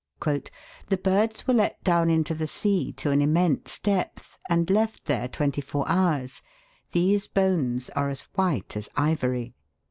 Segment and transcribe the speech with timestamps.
[0.89, 5.27] "The birds were let down into the sea to an immense depth, and left there
[5.27, 6.41] twenty four hours;
[6.91, 9.53] these bones are as white as ivory."